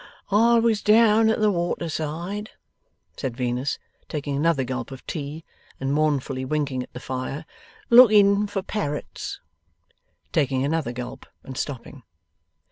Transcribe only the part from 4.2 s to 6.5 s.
another gulp of tea and mournfully